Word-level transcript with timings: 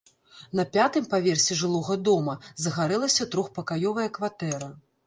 На 0.59 0.63
пятым 0.77 1.05
паверсе 1.11 1.59
жылога 1.61 1.99
дома 2.09 2.35
загарэлася 2.65 3.31
трохпакаёвая 3.37 4.13
кватэра. 4.19 4.75